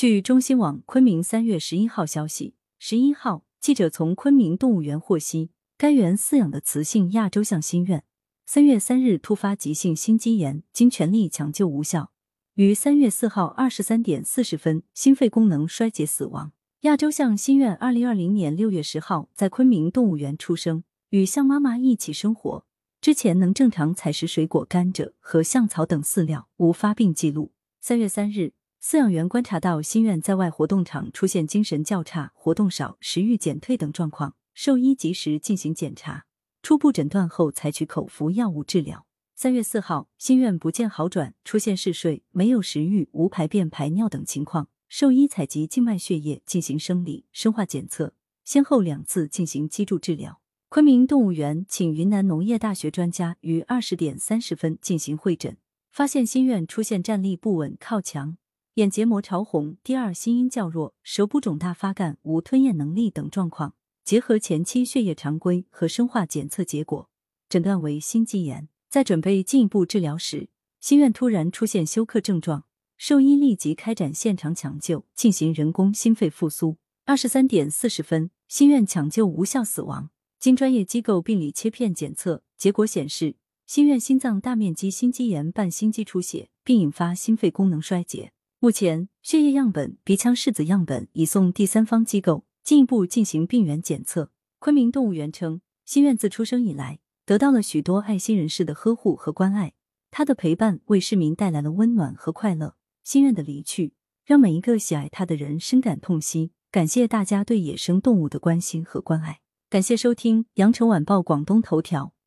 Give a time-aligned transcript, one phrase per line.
[0.00, 8.02] 据中新网昆明三月十一号消息，十一号记者从昆明动物园获悉，该园饲养的雌性亚洲象心愿，
[8.46, 12.12] 三月三日突发急性心肌炎，经全力抢救无效，
[12.54, 16.52] 于三月四号二十三点四十分心肺功能衰竭死亡。
[16.80, 22.64] 亚洲象心愿二零二零年六月十号在昆明动物园出生，与象妈妈一起生活，
[23.02, 27.52] 之前能正常采食水果、甘蔗和象草等饲料，无发病记录。
[27.82, 28.54] 三月三日。
[28.82, 36.24] 饲养员观察到心愿在外活动场出现精神较差、活动少、食欲减退等状况，兽医及时进行检查，
[36.62, 39.06] 初步诊断后采取口服药物治疗。
[39.36, 48.14] 三月四号，心愿不见好转，出现嗜睡、没有食欲、无排便、排尿等情况，兽医采集静脉血液进行生理、生化检测，
[48.46, 50.40] 先后两次进行脊柱治疗。
[50.70, 55.58] 昆明动物园请云南农业大学专家于二十点三十分进行会诊，
[55.90, 58.38] 发现心愿出现站立不稳、靠墙。
[58.80, 63.74] 眼结膜潮红，第二心音较弱，舌部肿大发干，无吞咽能力等状况，
[64.04, 67.10] 结合前期血液常规和生化检测结果，
[67.50, 68.70] 诊断为心肌炎。
[68.88, 70.48] 在准备进一步治疗时，
[70.80, 72.64] 心愿突然出现休克症状，
[72.96, 76.78] 兽医立即开展现场抢救，进行人工心肺复苏。
[77.04, 80.08] 二十三点四十分，心愿抢救无效死亡。
[80.38, 88.32] 经专业机构病理切片检测，结果显示心愿心脏大面积心肌炎伴心肌出血，并引发心肺功能衰竭。
[88.62, 94.32] 目前，血液样本、鼻腔拭子样本已送第三方机构进一步进行病原检测。
[94.58, 99.72] 昆明动物园称，心愿自出生以来得到了许多爱心人士的呵护和关爱，
[100.10, 102.76] 他的陪伴为市民带来了温暖和快乐。
[103.02, 103.94] 心愿的离去，
[104.26, 106.52] 让每一个喜爱他的人深感痛惜。
[106.70, 109.40] 感谢大家对野生动物的关心和关爱。
[109.70, 112.12] 感谢收听羊城晚报广东头条。